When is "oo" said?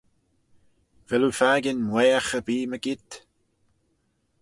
1.27-1.37